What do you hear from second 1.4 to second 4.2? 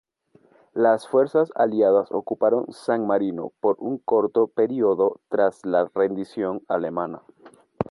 aliadas ocuparon San Marino por un